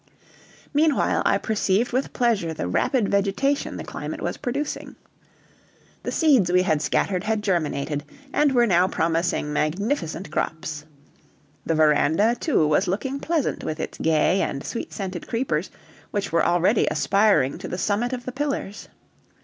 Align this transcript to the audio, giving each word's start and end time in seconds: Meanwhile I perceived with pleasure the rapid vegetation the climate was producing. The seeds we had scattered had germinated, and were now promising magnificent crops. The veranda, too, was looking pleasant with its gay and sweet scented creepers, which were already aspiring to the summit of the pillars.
Meanwhile 0.73 1.21
I 1.27 1.37
perceived 1.37 1.91
with 1.93 2.11
pleasure 2.11 2.55
the 2.55 2.67
rapid 2.67 3.07
vegetation 3.07 3.77
the 3.77 3.83
climate 3.83 4.19
was 4.19 4.35
producing. 4.35 4.95
The 6.01 6.11
seeds 6.11 6.51
we 6.51 6.63
had 6.63 6.81
scattered 6.81 7.25
had 7.25 7.43
germinated, 7.43 8.03
and 8.33 8.51
were 8.51 8.65
now 8.65 8.87
promising 8.87 9.53
magnificent 9.53 10.31
crops. 10.31 10.85
The 11.67 11.75
veranda, 11.75 12.33
too, 12.39 12.67
was 12.67 12.87
looking 12.87 13.19
pleasant 13.19 13.63
with 13.63 13.79
its 13.79 13.99
gay 13.99 14.41
and 14.41 14.63
sweet 14.65 14.91
scented 14.91 15.27
creepers, 15.27 15.69
which 16.09 16.31
were 16.31 16.43
already 16.45 16.87
aspiring 16.89 17.59
to 17.59 17.67
the 17.67 17.77
summit 17.77 18.11
of 18.11 18.25
the 18.25 18.31
pillars. 18.31 18.89